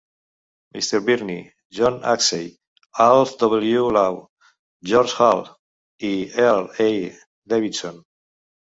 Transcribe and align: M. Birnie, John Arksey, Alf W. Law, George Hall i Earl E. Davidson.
M. 0.79 1.01
Birnie, 1.09 1.51
John 1.79 1.99
Arksey, 2.13 2.47
Alf 3.05 3.37
W. 3.67 3.85
Law, 3.99 4.11
George 4.91 5.15
Hall 5.21 5.47
i 6.13 6.15
Earl 6.51 6.69
E. 6.91 6.93
Davidson. 7.57 8.07